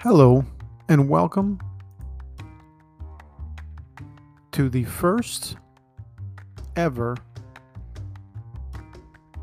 Hello, 0.00 0.44
and 0.90 1.08
welcome 1.08 1.58
to 4.52 4.68
the 4.68 4.84
first 4.84 5.56
ever 6.76 7.16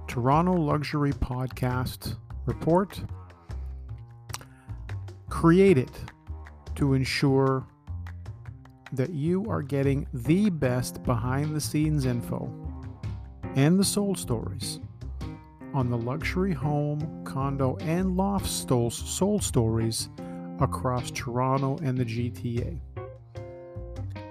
Toronto 0.08 0.54
Luxury 0.54 1.12
Podcast 1.12 2.18
report 2.46 3.02
created 5.28 5.90
to 6.76 6.94
ensure 6.94 7.66
that 8.94 9.10
you 9.10 9.50
are 9.50 9.64
getting 9.64 10.06
the 10.14 10.52
best 10.52 11.02
behind 11.02 11.56
the 11.56 11.62
scenes 11.62 12.06
info 12.06 12.48
and 13.56 13.80
the 13.80 13.84
soul 13.84 14.14
stories 14.14 14.80
on 15.74 15.90
the 15.90 15.98
luxury 15.98 16.54
home, 16.54 17.24
condo, 17.26 17.76
and 17.78 18.16
loft 18.16 18.48
soul 18.48 18.92
stories 19.42 20.10
across 20.60 21.12
Toronto 21.12 21.78
and 21.84 21.98
the 21.98 22.06
GTA. 22.06 22.80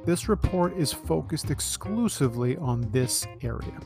This 0.04 0.28
report 0.28 0.76
is 0.76 0.92
focused 0.92 1.50
exclusively 1.50 2.56
on 2.56 2.80
this 2.90 3.26
area. 3.42 3.78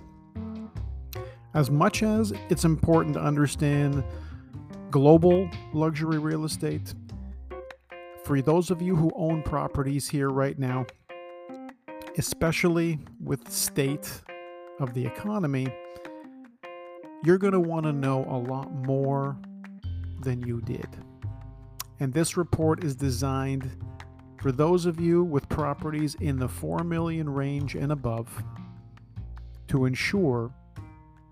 As 1.54 1.70
much 1.70 2.02
as 2.02 2.32
it's 2.48 2.64
important 2.64 3.14
to 3.14 3.20
understand 3.20 4.04
global 4.90 5.48
luxury 5.72 6.18
real 6.18 6.44
estate, 6.44 6.94
for 8.24 8.40
those 8.40 8.70
of 8.70 8.82
you 8.82 8.96
who 8.96 9.10
own 9.14 9.42
properties 9.42 10.08
here 10.08 10.30
right 10.30 10.58
now, 10.58 10.86
especially 12.18 12.98
with 13.22 13.44
the 13.44 13.52
state 13.52 14.10
of 14.80 14.94
the 14.94 15.06
economy, 15.06 15.68
you're 17.24 17.38
going 17.38 17.52
to 17.52 17.60
want 17.60 17.84
to 17.84 17.92
know 17.92 18.24
a 18.24 18.38
lot 18.38 18.72
more 18.72 19.36
than 20.22 20.40
you 20.46 20.60
did. 20.62 20.88
And 22.00 22.12
this 22.12 22.36
report 22.36 22.84
is 22.84 22.94
designed 22.94 23.70
for 24.40 24.52
those 24.52 24.86
of 24.86 25.00
you 25.00 25.24
with 25.24 25.48
properties 25.48 26.14
in 26.20 26.38
the 26.38 26.48
4 26.48 26.84
million 26.84 27.28
range 27.28 27.74
and 27.74 27.90
above 27.90 28.28
to 29.68 29.86
ensure 29.86 30.52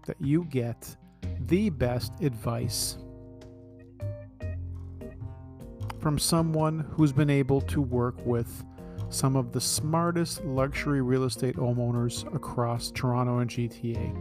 that 0.06 0.16
you 0.20 0.44
get 0.44 0.96
the 1.46 1.70
best 1.70 2.12
advice 2.20 2.98
from 6.00 6.18
someone 6.18 6.80
who's 6.92 7.12
been 7.12 7.30
able 7.30 7.60
to 7.62 7.80
work 7.80 8.14
with 8.26 8.64
some 9.08 9.36
of 9.36 9.52
the 9.52 9.60
smartest 9.60 10.44
luxury 10.44 11.00
real 11.00 11.24
estate 11.24 11.56
homeowners 11.56 12.26
across 12.34 12.90
Toronto 12.90 13.38
and 13.38 13.50
GTA. 13.50 14.12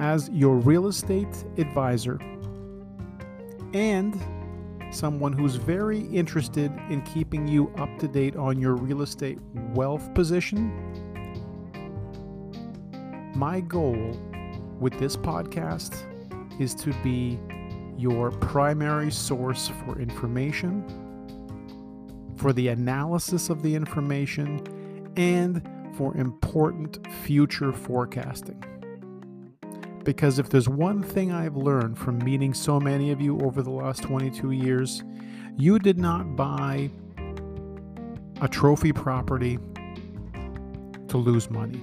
As 0.00 0.28
your 0.30 0.56
real 0.56 0.88
estate 0.88 1.44
advisor 1.58 2.18
and 3.72 4.20
someone 4.94 5.32
who's 5.32 5.56
very 5.56 6.00
interested 6.06 6.72
in 6.88 7.02
keeping 7.02 7.48
you 7.48 7.72
up 7.76 7.98
to 7.98 8.08
date 8.08 8.36
on 8.36 8.60
your 8.60 8.74
real 8.74 9.02
estate 9.02 9.38
wealth 9.74 10.14
position. 10.14 10.72
My 13.34 13.60
goal 13.60 14.16
with 14.78 14.98
this 14.98 15.16
podcast 15.16 15.94
is 16.60 16.74
to 16.76 16.92
be 17.02 17.38
your 17.98 18.30
primary 18.30 19.10
source 19.10 19.68
for 19.84 20.00
information, 20.00 20.84
for 22.36 22.52
the 22.52 22.68
analysis 22.68 23.50
of 23.50 23.62
the 23.62 23.74
information, 23.74 24.60
and 25.16 25.68
for 25.96 26.16
important 26.16 27.06
future 27.24 27.72
forecasting. 27.72 28.73
Because 30.04 30.38
if 30.38 30.50
there's 30.50 30.68
one 30.68 31.02
thing 31.02 31.32
I've 31.32 31.56
learned 31.56 31.98
from 31.98 32.18
meeting 32.18 32.52
so 32.52 32.78
many 32.78 33.10
of 33.10 33.20
you 33.20 33.40
over 33.40 33.62
the 33.62 33.70
last 33.70 34.02
22 34.02 34.50
years, 34.50 35.02
you 35.56 35.78
did 35.78 35.98
not 35.98 36.36
buy 36.36 36.90
a 38.40 38.48
trophy 38.48 38.92
property 38.92 39.58
to 41.08 41.16
lose 41.16 41.50
money. 41.50 41.80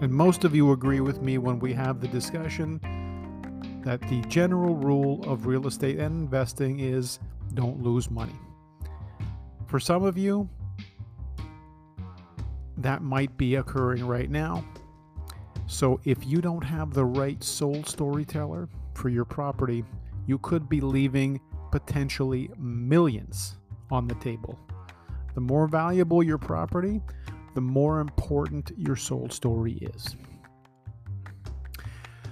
And 0.00 0.10
most 0.10 0.44
of 0.44 0.54
you 0.54 0.72
agree 0.72 1.00
with 1.00 1.20
me 1.20 1.38
when 1.38 1.58
we 1.58 1.72
have 1.74 2.00
the 2.00 2.08
discussion 2.08 2.80
that 3.84 4.00
the 4.08 4.20
general 4.22 4.74
rule 4.74 5.22
of 5.24 5.46
real 5.46 5.66
estate 5.66 5.98
and 5.98 6.24
investing 6.24 6.80
is 6.80 7.18
don't 7.54 7.82
lose 7.82 8.10
money. 8.10 8.36
For 9.66 9.78
some 9.78 10.04
of 10.04 10.16
you, 10.16 10.48
that 12.78 13.02
might 13.02 13.36
be 13.36 13.56
occurring 13.56 14.06
right 14.06 14.30
now. 14.30 14.64
So 15.66 16.00
if 16.04 16.24
you 16.24 16.40
don't 16.40 16.62
have 16.62 16.94
the 16.94 17.04
right 17.04 17.42
soul 17.42 17.82
storyteller 17.84 18.68
for 18.94 19.08
your 19.08 19.24
property, 19.24 19.84
you 20.26 20.38
could 20.38 20.68
be 20.68 20.80
leaving 20.80 21.40
potentially 21.72 22.50
millions 22.56 23.56
on 23.90 24.06
the 24.06 24.14
table. 24.16 24.58
The 25.34 25.40
more 25.40 25.66
valuable 25.66 26.22
your 26.22 26.38
property, 26.38 27.02
the 27.54 27.60
more 27.60 28.00
important 28.00 28.72
your 28.76 28.96
soul 28.96 29.28
story 29.28 29.78
is. 29.82 30.16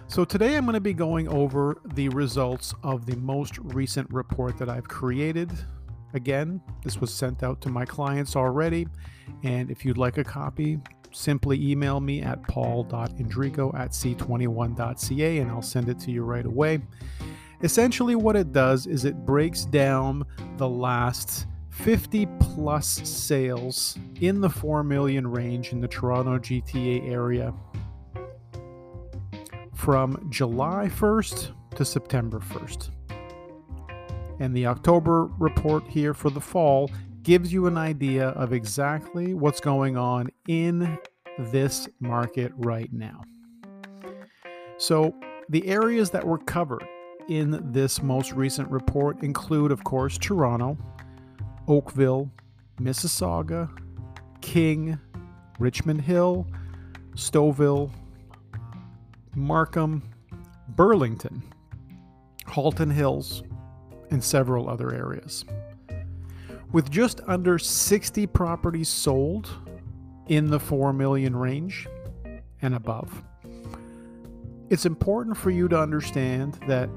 So, 0.06 0.24
today 0.24 0.56
I'm 0.56 0.64
going 0.64 0.74
to 0.74 0.80
be 0.80 0.94
going 0.94 1.26
over 1.26 1.80
the 1.94 2.08
results 2.10 2.72
of 2.84 3.04
the 3.04 3.16
most 3.16 3.58
recent 3.58 4.08
report 4.12 4.56
that 4.58 4.68
I've 4.68 4.86
created. 4.86 5.50
Again, 6.12 6.60
this 6.84 7.00
was 7.00 7.12
sent 7.12 7.42
out 7.42 7.60
to 7.62 7.68
my 7.68 7.84
clients 7.84 8.36
already, 8.36 8.86
and 9.42 9.72
if 9.72 9.84
you'd 9.84 9.98
like 9.98 10.18
a 10.18 10.22
copy, 10.22 10.78
simply 11.14 11.70
email 11.70 12.00
me 12.00 12.22
at 12.22 12.42
paul.indrigo 12.44 13.74
at 13.74 13.90
c21.ca 13.90 15.38
and 15.38 15.50
I'll 15.50 15.62
send 15.62 15.88
it 15.88 15.98
to 16.00 16.10
you 16.10 16.22
right 16.22 16.44
away. 16.44 16.80
Essentially, 17.62 18.14
what 18.14 18.36
it 18.36 18.52
does 18.52 18.86
is 18.86 19.04
it 19.04 19.24
breaks 19.24 19.64
down 19.64 20.24
the 20.58 20.68
last 20.68 21.46
50 21.70 22.26
plus 22.38 22.86
sales 23.08 23.98
in 24.20 24.40
the 24.40 24.50
4 24.50 24.84
million 24.84 25.26
range 25.26 25.72
in 25.72 25.80
the 25.80 25.88
Toronto 25.88 26.38
GTA 26.38 27.10
area 27.10 27.54
from 29.74 30.26
July 30.30 30.88
1st 30.88 31.52
to 31.76 31.84
September 31.84 32.38
1st. 32.38 32.90
And 34.40 34.54
the 34.54 34.66
October 34.66 35.26
report 35.38 35.84
here 35.88 36.14
for 36.14 36.30
the 36.30 36.40
fall 36.40 36.90
gives 37.22 37.52
you 37.52 37.66
an 37.66 37.78
idea 37.78 38.28
of 38.30 38.52
exactly 38.52 39.34
what's 39.34 39.60
going 39.60 39.96
on 39.96 40.28
in 40.48 40.98
this 41.38 41.88
market 42.00 42.52
right 42.56 42.92
now. 42.92 43.22
So, 44.78 45.14
the 45.48 45.66
areas 45.68 46.10
that 46.10 46.26
were 46.26 46.38
covered 46.38 46.84
in 47.28 47.60
this 47.72 48.02
most 48.02 48.32
recent 48.32 48.70
report 48.70 49.22
include, 49.22 49.70
of 49.72 49.84
course, 49.84 50.18
Toronto, 50.18 50.76
Oakville, 51.68 52.30
Mississauga, 52.80 53.70
King, 54.40 54.98
Richmond 55.58 56.02
Hill, 56.02 56.46
Stouffville, 57.14 57.90
Markham, 59.34 60.02
Burlington, 60.68 61.42
Halton 62.46 62.90
Hills, 62.90 63.42
and 64.10 64.22
several 64.22 64.68
other 64.68 64.92
areas. 64.92 65.44
With 66.72 66.90
just 66.90 67.20
under 67.26 67.58
60 67.58 68.26
properties 68.28 68.88
sold 68.88 69.48
in 70.28 70.50
the 70.50 70.60
4 70.60 70.92
million 70.92 71.36
range 71.36 71.86
and 72.62 72.74
above, 72.74 73.22
it's 74.70 74.86
important 74.86 75.36
for 75.36 75.50
you 75.50 75.68
to 75.68 75.78
understand 75.78 76.54
that 76.66 76.88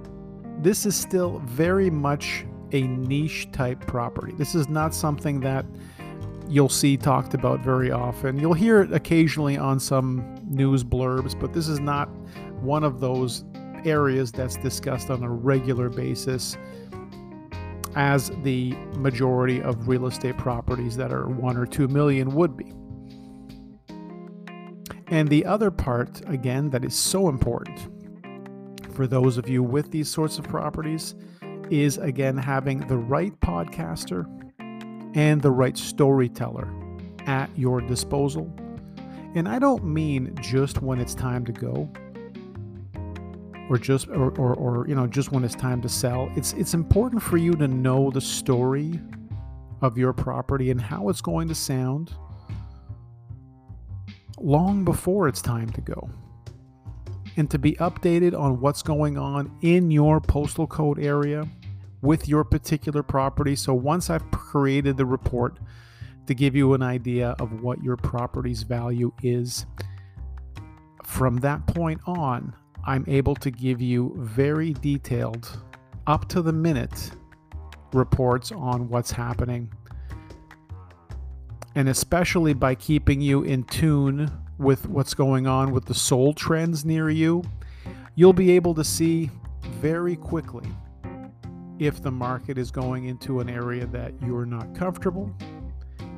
this 0.59 0.85
is 0.85 0.95
still 0.95 1.39
very 1.39 1.89
much 1.89 2.45
a 2.71 2.81
niche 2.83 3.47
type 3.51 3.79
property. 3.85 4.33
This 4.33 4.55
is 4.55 4.67
not 4.67 4.93
something 4.93 5.39
that 5.41 5.65
you'll 6.49 6.69
see 6.69 6.97
talked 6.97 7.33
about 7.33 7.59
very 7.59 7.91
often. 7.91 8.39
You'll 8.39 8.53
hear 8.53 8.81
it 8.81 8.93
occasionally 8.93 9.57
on 9.57 9.79
some 9.79 10.35
news 10.47 10.83
blurbs, 10.83 11.37
but 11.39 11.53
this 11.53 11.67
is 11.67 11.79
not 11.79 12.07
one 12.61 12.83
of 12.83 12.99
those 12.99 13.43
areas 13.85 14.31
that's 14.31 14.57
discussed 14.57 15.09
on 15.09 15.23
a 15.23 15.29
regular 15.29 15.89
basis 15.89 16.57
as 17.95 18.31
the 18.43 18.71
majority 18.95 19.61
of 19.61 19.87
real 19.87 20.05
estate 20.07 20.37
properties 20.37 20.95
that 20.97 21.11
are 21.11 21.27
1 21.27 21.57
or 21.57 21.65
2 21.65 21.87
million 21.87 22.33
would 22.33 22.55
be. 22.55 22.73
And 25.09 25.29
the 25.29 25.45
other 25.45 25.71
part, 25.71 26.21
again, 26.27 26.69
that 26.71 26.83
is 26.83 26.95
so 26.95 27.29
important 27.29 27.87
for 28.93 29.07
those 29.07 29.37
of 29.37 29.47
you 29.47 29.63
with 29.63 29.91
these 29.91 30.09
sorts 30.09 30.37
of 30.37 30.47
properties 30.47 31.15
is, 31.69 31.97
again, 31.97 32.37
having 32.37 32.85
the 32.87 32.97
right 32.97 33.37
podcaster 33.39 34.25
and 35.15 35.41
the 35.41 35.51
right 35.51 35.77
storyteller 35.77 36.67
at 37.25 37.49
your 37.57 37.81
disposal. 37.81 38.53
And 39.35 39.47
I 39.47 39.59
don't 39.59 39.85
mean 39.85 40.35
just 40.41 40.81
when 40.81 40.99
it's 40.99 41.13
time 41.13 41.45
to 41.45 41.51
go, 41.51 41.89
or 43.69 43.77
just 43.77 44.07
or, 44.07 44.31
or, 44.37 44.53
or, 44.55 44.87
you 44.87 44.95
know 44.95 45.07
just 45.07 45.31
when 45.31 45.43
it's 45.43 45.55
time 45.55 45.81
to 45.81 45.89
sell 45.89 46.31
it's 46.35 46.53
it's 46.53 46.73
important 46.73 47.21
for 47.21 47.35
you 47.37 47.51
to 47.51 47.67
know 47.67 48.09
the 48.09 48.21
story 48.21 48.99
of 49.81 49.97
your 49.97 50.13
property 50.13 50.71
and 50.71 50.79
how 50.79 51.09
it's 51.09 51.21
going 51.21 51.47
to 51.47 51.55
sound 51.55 52.13
long 54.39 54.83
before 54.83 55.27
it's 55.27 55.41
time 55.41 55.69
to 55.71 55.81
go 55.81 56.09
and 57.37 57.49
to 57.51 57.59
be 57.59 57.73
updated 57.73 58.37
on 58.37 58.59
what's 58.59 58.81
going 58.81 59.17
on 59.17 59.51
in 59.61 59.91
your 59.91 60.19
postal 60.19 60.67
code 60.67 60.99
area 60.99 61.47
with 62.01 62.27
your 62.27 62.43
particular 62.43 63.03
property. 63.03 63.55
So 63.55 63.73
once 63.73 64.09
I've 64.09 64.29
created 64.31 64.97
the 64.97 65.05
report 65.05 65.59
to 66.25 66.33
give 66.33 66.55
you 66.55 66.73
an 66.73 66.81
idea 66.81 67.35
of 67.39 67.61
what 67.61 67.81
your 67.83 67.95
property's 67.97 68.63
value 68.63 69.11
is, 69.23 69.65
from 71.03 71.37
that 71.37 71.65
point 71.67 72.01
on, 72.05 72.53
I'm 72.85 73.05
able 73.07 73.35
to 73.35 73.51
give 73.51 73.81
you 73.81 74.13
very 74.17 74.73
detailed, 74.73 75.49
up 76.05 76.27
to 76.29 76.41
the 76.41 76.53
minute 76.53 77.11
reports 77.93 78.51
on 78.51 78.89
what's 78.89 79.11
happening. 79.11 79.71
And 81.77 81.89
especially 81.89 82.55
by 82.55 82.73
keeping 82.73 83.21
you 83.21 83.43
in 83.43 83.63
tune 83.65 84.31
with 84.57 84.89
what's 84.89 85.13
going 85.13 85.45
on 85.45 85.71
with 85.71 85.85
the 85.85 85.93
soul 85.93 86.33
trends 86.33 86.83
near 86.83 87.11
you, 87.11 87.43
you'll 88.15 88.33
be 88.33 88.49
able 88.53 88.73
to 88.73 88.83
see 88.83 89.29
very 89.79 90.15
quickly 90.15 90.67
if 91.77 92.01
the 92.01 92.09
market 92.09 92.57
is 92.57 92.71
going 92.71 93.05
into 93.05 93.41
an 93.41 93.47
area 93.47 93.85
that 93.85 94.11
you're 94.25 94.47
not 94.47 94.73
comfortable. 94.73 95.31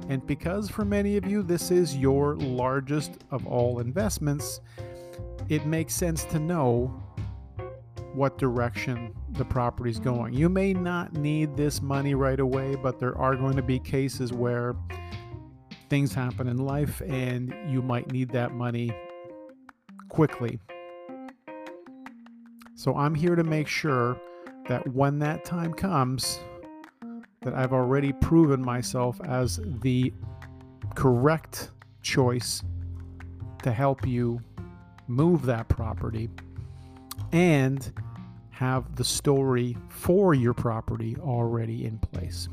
And 0.07 0.25
because 0.25 0.69
for 0.69 0.85
many 0.85 1.17
of 1.17 1.27
you, 1.27 1.43
this 1.43 1.71
is 1.71 1.93
your 1.93 2.37
largest 2.37 3.25
of 3.29 3.45
all 3.45 3.79
investments, 3.79 4.61
it 5.49 5.65
makes 5.65 5.93
sense 5.93 6.23
to 6.23 6.39
know 6.39 7.03
what 8.13 8.37
direction 8.37 9.13
the 9.31 9.43
property 9.43 9.89
is 9.89 9.99
going. 9.99 10.33
You 10.33 10.47
may 10.47 10.73
not 10.73 11.15
need 11.15 11.57
this 11.57 11.81
money 11.81 12.15
right 12.15 12.39
away, 12.39 12.77
but 12.81 12.97
there 12.97 13.17
are 13.17 13.35
going 13.35 13.57
to 13.57 13.61
be 13.61 13.77
cases 13.77 14.31
where 14.31 14.73
things 15.89 16.13
happen 16.13 16.47
in 16.47 16.57
life 16.57 17.01
and 17.01 17.53
you 17.67 17.81
might 17.81 18.11
need 18.11 18.29
that 18.29 18.53
money 18.53 18.91
quickly. 20.07 20.59
So 22.75 22.95
I'm 22.95 23.15
here 23.15 23.35
to 23.35 23.43
make 23.43 23.67
sure 23.67 24.19
that 24.67 24.87
when 24.93 25.19
that 25.19 25.43
time 25.43 25.73
comes, 25.73 26.39
that 27.41 27.53
I've 27.53 27.73
already 27.73 28.13
proven 28.13 28.61
myself 28.63 29.19
as 29.25 29.59
the 29.81 30.13
correct 30.95 31.71
choice 32.01 32.61
to 33.63 33.71
help 33.71 34.05
you 34.07 34.41
move 35.07 35.45
that 35.45 35.67
property 35.67 36.29
and 37.31 37.91
have 38.51 38.95
the 38.95 39.03
story 39.03 39.75
for 39.89 40.33
your 40.33 40.53
property 40.53 41.15
already 41.19 41.85
in 41.85 41.97
place. 41.97 42.47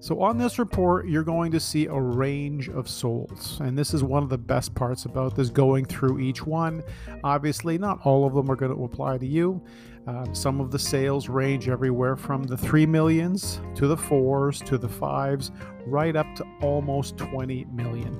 So, 0.00 0.22
on 0.22 0.38
this 0.38 0.60
report, 0.60 1.08
you're 1.08 1.24
going 1.24 1.50
to 1.50 1.58
see 1.58 1.86
a 1.86 2.00
range 2.00 2.68
of 2.68 2.88
souls. 2.88 3.58
And 3.60 3.76
this 3.76 3.92
is 3.92 4.04
one 4.04 4.22
of 4.22 4.28
the 4.28 4.38
best 4.38 4.72
parts 4.74 5.06
about 5.06 5.34
this 5.34 5.50
going 5.50 5.86
through 5.86 6.20
each 6.20 6.46
one. 6.46 6.84
Obviously, 7.24 7.78
not 7.78 7.98
all 8.04 8.24
of 8.24 8.32
them 8.32 8.48
are 8.48 8.54
going 8.54 8.74
to 8.74 8.84
apply 8.84 9.18
to 9.18 9.26
you. 9.26 9.60
Uh, 10.06 10.32
some 10.32 10.60
of 10.60 10.70
the 10.70 10.78
sales 10.78 11.28
range 11.28 11.68
everywhere 11.68 12.14
from 12.14 12.44
the 12.44 12.56
three 12.56 12.86
millions 12.86 13.60
to 13.74 13.88
the 13.88 13.96
fours 13.96 14.60
to 14.60 14.78
the 14.78 14.88
fives, 14.88 15.50
right 15.84 16.14
up 16.14 16.32
to 16.36 16.46
almost 16.62 17.18
20 17.18 17.64
million. 17.64 18.16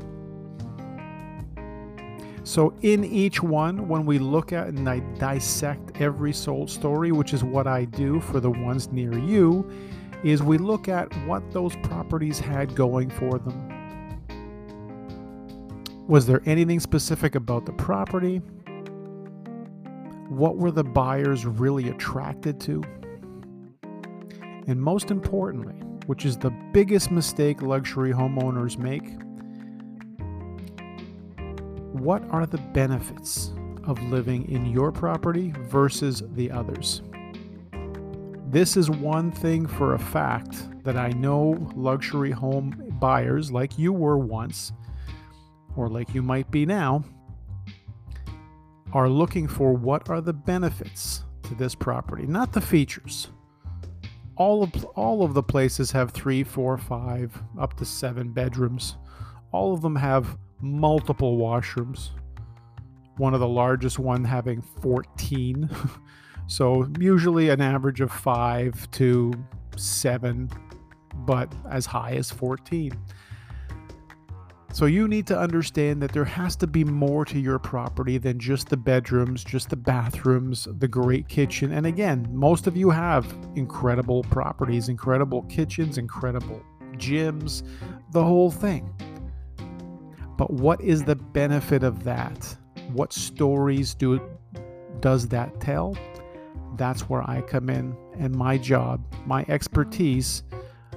So, 2.42 2.74
in 2.82 3.04
each 3.04 3.40
one, 3.40 3.86
when 3.86 4.04
we 4.04 4.18
look 4.18 4.52
at 4.52 4.66
and 4.66 4.88
I 4.88 4.98
dissect 5.18 6.00
every 6.00 6.32
soul 6.32 6.66
story, 6.66 7.12
which 7.12 7.32
is 7.32 7.44
what 7.44 7.68
I 7.68 7.84
do 7.84 8.20
for 8.20 8.40
the 8.40 8.50
ones 8.50 8.90
near 8.90 9.16
you, 9.16 9.70
is 10.24 10.42
we 10.42 10.58
look 10.58 10.88
at 10.88 11.12
what 11.26 11.50
those 11.52 11.76
properties 11.76 12.38
had 12.38 12.74
going 12.74 13.10
for 13.10 13.38
them. 13.38 13.74
Was 16.08 16.26
there 16.26 16.42
anything 16.46 16.80
specific 16.80 17.34
about 17.34 17.66
the 17.66 17.72
property? 17.72 18.38
What 20.28 20.56
were 20.56 20.70
the 20.70 20.84
buyers 20.84 21.46
really 21.46 21.90
attracted 21.90 22.60
to? 22.62 22.82
And 24.66 24.80
most 24.80 25.10
importantly, 25.10 25.74
which 26.06 26.24
is 26.24 26.36
the 26.36 26.50
biggest 26.72 27.10
mistake 27.10 27.62
luxury 27.62 28.12
homeowners 28.12 28.78
make, 28.78 29.04
what 31.92 32.22
are 32.30 32.46
the 32.46 32.58
benefits 32.72 33.52
of 33.84 34.02
living 34.04 34.50
in 34.50 34.66
your 34.66 34.92
property 34.92 35.52
versus 35.68 36.22
the 36.34 36.50
others? 36.50 37.02
This 38.50 38.78
is 38.78 38.88
one 38.88 39.30
thing 39.30 39.66
for 39.66 39.92
a 39.92 39.98
fact 39.98 40.68
that 40.82 40.96
I 40.96 41.10
know 41.10 41.70
luxury 41.76 42.30
home 42.30 42.96
buyers, 42.98 43.52
like 43.52 43.78
you 43.78 43.92
were 43.92 44.16
once, 44.16 44.72
or 45.76 45.90
like 45.90 46.14
you 46.14 46.22
might 46.22 46.50
be 46.50 46.64
now, 46.64 47.04
are 48.94 49.10
looking 49.10 49.46
for 49.48 49.74
what 49.74 50.08
are 50.08 50.22
the 50.22 50.32
benefits 50.32 51.24
to 51.42 51.54
this 51.56 51.74
property, 51.74 52.24
not 52.24 52.54
the 52.54 52.60
features. 52.62 53.28
All 54.36 54.62
of 54.62 54.82
all 54.96 55.22
of 55.22 55.34
the 55.34 55.42
places 55.42 55.90
have 55.90 56.12
three, 56.12 56.42
four, 56.42 56.78
five, 56.78 57.38
up 57.60 57.76
to 57.76 57.84
seven 57.84 58.32
bedrooms. 58.32 58.96
All 59.52 59.74
of 59.74 59.82
them 59.82 59.96
have 59.96 60.38
multiple 60.62 61.36
washrooms. 61.36 62.12
One 63.18 63.34
of 63.34 63.40
the 63.40 63.48
largest 63.48 63.98
one 63.98 64.24
having 64.24 64.62
14. 64.80 65.68
So, 66.48 66.88
usually 66.98 67.50
an 67.50 67.60
average 67.60 68.00
of 68.00 68.10
five 68.10 68.90
to 68.92 69.32
seven, 69.76 70.50
but 71.14 71.52
as 71.70 71.84
high 71.84 72.12
as 72.12 72.30
14. 72.30 72.92
So, 74.72 74.86
you 74.86 75.06
need 75.08 75.26
to 75.26 75.38
understand 75.38 76.02
that 76.02 76.12
there 76.12 76.24
has 76.24 76.56
to 76.56 76.66
be 76.66 76.84
more 76.84 77.26
to 77.26 77.38
your 77.38 77.58
property 77.58 78.16
than 78.16 78.38
just 78.38 78.70
the 78.70 78.78
bedrooms, 78.78 79.44
just 79.44 79.68
the 79.68 79.76
bathrooms, 79.76 80.66
the 80.78 80.88
great 80.88 81.28
kitchen. 81.28 81.70
And 81.70 81.84
again, 81.84 82.26
most 82.32 82.66
of 82.66 82.78
you 82.78 82.88
have 82.88 83.30
incredible 83.54 84.22
properties, 84.24 84.88
incredible 84.88 85.42
kitchens, 85.42 85.98
incredible 85.98 86.62
gyms, 86.94 87.62
the 88.12 88.24
whole 88.24 88.50
thing. 88.50 88.90
But 90.38 90.50
what 90.50 90.80
is 90.80 91.04
the 91.04 91.16
benefit 91.16 91.82
of 91.82 92.04
that? 92.04 92.56
What 92.94 93.12
stories 93.12 93.92
do 93.92 94.18
does 95.00 95.28
that 95.28 95.60
tell? 95.60 95.94
That's 96.78 97.02
where 97.08 97.28
I 97.28 97.42
come 97.42 97.68
in 97.68 97.96
and 98.18 98.34
my 98.34 98.56
job, 98.56 99.04
my 99.26 99.44
expertise, 99.48 100.44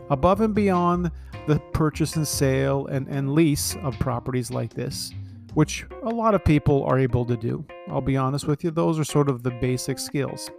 above 0.10 0.42
and 0.42 0.54
beyond 0.54 1.12
the 1.48 1.60
purchase 1.74 2.16
and 2.16 2.28
sale 2.28 2.86
and, 2.88 3.08
and 3.08 3.34
lease 3.34 3.76
of 3.82 3.98
properties 4.00 4.52
like 4.52 4.74
this, 4.74 5.12
which 5.56 5.86
a 6.04 6.10
lot 6.10 6.36
of 6.36 6.46
people 6.46 6.84
are 6.86 7.00
able 7.00 7.26
to 7.26 7.36
do. 7.36 7.66
I'll 7.90 8.02
be 8.02 8.16
honest 8.16 8.48
with 8.48 8.64
you, 8.64 8.72
those 8.72 9.00
are 9.00 9.04
sort 9.04 9.28
of 9.28 9.44
the 9.44 9.52
basic 9.52 10.00
skills. 10.00 10.50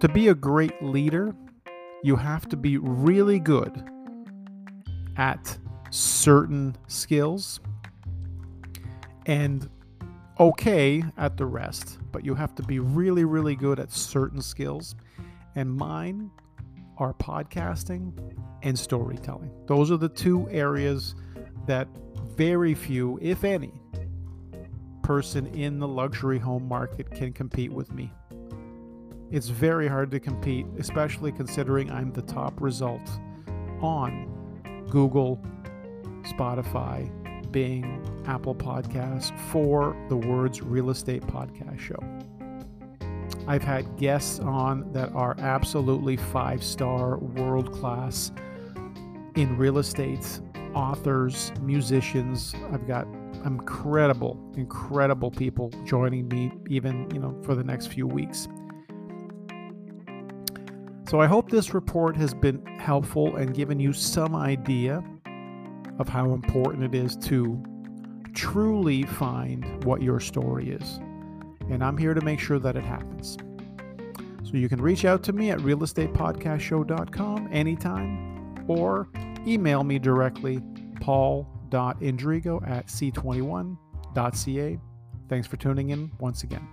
To 0.00 0.08
be 0.08 0.28
a 0.28 0.34
great 0.34 0.82
leader, 0.82 1.34
you 2.02 2.16
have 2.16 2.48
to 2.50 2.56
be 2.56 2.76
really 2.76 3.38
good 3.38 3.90
at 5.16 5.56
certain 5.90 6.76
skills 6.88 7.60
and 9.26 9.70
okay 10.38 11.02
at 11.16 11.36
the 11.36 11.46
rest, 11.46 11.98
but 12.12 12.24
you 12.24 12.34
have 12.34 12.54
to 12.56 12.62
be 12.62 12.78
really, 12.78 13.24
really 13.24 13.54
good 13.54 13.78
at 13.78 13.92
certain 13.92 14.42
skills. 14.42 14.94
And 15.54 15.72
mine 15.74 16.30
are 16.98 17.14
podcasting 17.14 18.12
and 18.62 18.78
storytelling. 18.78 19.50
Those 19.66 19.90
are 19.90 19.96
the 19.96 20.08
two 20.08 20.48
areas 20.50 21.14
that 21.66 21.88
very 22.36 22.74
few, 22.74 23.18
if 23.22 23.44
any, 23.44 23.72
person 25.02 25.46
in 25.48 25.78
the 25.78 25.86
luxury 25.86 26.38
home 26.38 26.66
market 26.66 27.10
can 27.10 27.32
compete 27.32 27.72
with 27.72 27.92
me. 27.92 28.10
It's 29.30 29.48
very 29.48 29.86
hard 29.88 30.10
to 30.12 30.20
compete, 30.20 30.66
especially 30.78 31.32
considering 31.32 31.90
I'm 31.90 32.12
the 32.12 32.22
top 32.22 32.60
result 32.60 33.08
on 33.80 34.84
Google, 34.90 35.40
Spotify, 36.22 37.10
Bing, 37.54 38.02
Apple 38.26 38.56
Podcasts 38.56 39.30
for 39.52 39.96
the 40.08 40.16
Words 40.16 40.60
Real 40.60 40.90
Estate 40.90 41.22
Podcast 41.22 41.78
Show. 41.78 42.02
I've 43.46 43.62
had 43.62 43.96
guests 43.96 44.40
on 44.40 44.92
that 44.92 45.12
are 45.14 45.36
absolutely 45.38 46.16
five 46.16 46.64
star, 46.64 47.18
world 47.18 47.70
class 47.70 48.32
in 49.36 49.56
real 49.56 49.78
estate, 49.78 50.40
authors, 50.74 51.52
musicians. 51.60 52.56
I've 52.72 52.88
got 52.88 53.06
incredible, 53.44 54.36
incredible 54.56 55.30
people 55.30 55.70
joining 55.84 56.26
me, 56.26 56.50
even 56.68 57.08
you 57.14 57.20
know, 57.20 57.40
for 57.44 57.54
the 57.54 57.62
next 57.62 57.86
few 57.86 58.08
weeks. 58.08 58.48
So 61.08 61.20
I 61.20 61.26
hope 61.26 61.50
this 61.50 61.72
report 61.72 62.16
has 62.16 62.34
been 62.34 62.66
helpful 62.80 63.36
and 63.36 63.54
given 63.54 63.78
you 63.78 63.92
some 63.92 64.34
idea 64.34 65.04
of 65.98 66.08
how 66.08 66.32
important 66.32 66.84
it 66.84 66.94
is 66.94 67.16
to 67.16 67.62
truly 68.34 69.04
find 69.04 69.84
what 69.84 70.02
your 70.02 70.20
story 70.20 70.70
is. 70.70 71.00
And 71.70 71.82
I'm 71.82 71.96
here 71.96 72.14
to 72.14 72.20
make 72.20 72.40
sure 72.40 72.58
that 72.58 72.76
it 72.76 72.84
happens. 72.84 73.36
So 74.42 74.56
you 74.56 74.68
can 74.68 74.80
reach 74.80 75.04
out 75.04 75.22
to 75.24 75.32
me 75.32 75.50
at 75.50 75.58
realestatepodcastshow.com 75.60 77.48
anytime 77.50 78.64
or 78.68 79.08
email 79.46 79.84
me 79.84 79.98
directly 79.98 80.60
paul.indrigo 81.00 82.68
at 82.68 82.86
c21.ca. 82.86 84.78
Thanks 85.28 85.46
for 85.46 85.56
tuning 85.56 85.90
in 85.90 86.10
once 86.18 86.42
again. 86.42 86.68